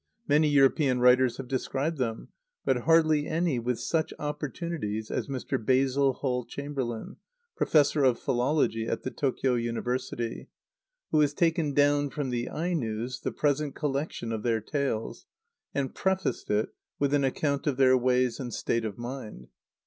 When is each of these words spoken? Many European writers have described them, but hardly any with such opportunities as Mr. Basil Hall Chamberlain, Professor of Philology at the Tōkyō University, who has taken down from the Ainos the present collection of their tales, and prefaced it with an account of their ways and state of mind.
Many 0.27 0.49
European 0.49 0.99
writers 0.99 1.37
have 1.37 1.47
described 1.47 1.99
them, 1.99 2.29
but 2.65 2.75
hardly 2.89 3.27
any 3.27 3.59
with 3.59 3.79
such 3.79 4.15
opportunities 4.17 5.11
as 5.11 5.27
Mr. 5.27 5.63
Basil 5.63 6.13
Hall 6.13 6.43
Chamberlain, 6.43 7.17
Professor 7.55 8.03
of 8.03 8.17
Philology 8.17 8.87
at 8.87 9.03
the 9.03 9.11
Tōkyō 9.11 9.61
University, 9.61 10.49
who 11.11 11.19
has 11.19 11.35
taken 11.35 11.75
down 11.75 12.09
from 12.09 12.31
the 12.31 12.49
Ainos 12.51 13.21
the 13.21 13.31
present 13.31 13.75
collection 13.75 14.31
of 14.31 14.41
their 14.41 14.59
tales, 14.59 15.27
and 15.71 15.93
prefaced 15.93 16.49
it 16.49 16.69
with 16.97 17.13
an 17.13 17.23
account 17.23 17.67
of 17.67 17.77
their 17.77 17.95
ways 17.95 18.39
and 18.39 18.51
state 18.55 18.85
of 18.85 18.97
mind. 18.97 19.49